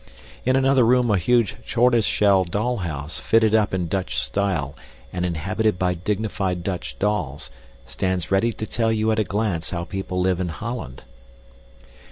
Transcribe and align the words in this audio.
In 0.47 0.55
another 0.55 0.83
room 0.83 1.11
a 1.11 1.17
huge 1.19 1.57
tortoiseshell 1.69 2.45
dollhouse, 2.45 3.19
fitted 3.19 3.53
up 3.53 3.71
in 3.71 3.87
Dutch 3.87 4.17
style 4.17 4.75
and 5.13 5.23
inhabited 5.23 5.77
by 5.77 5.93
dignified 5.93 6.63
Dutch 6.63 6.97
dolls, 6.97 7.51
stands 7.85 8.31
ready 8.31 8.51
to 8.51 8.65
tell 8.65 8.91
you 8.91 9.11
at 9.11 9.19
a 9.19 9.23
glance 9.23 9.69
how 9.69 9.83
people 9.83 10.19
live 10.19 10.39
in 10.39 10.49
Holland. 10.49 11.03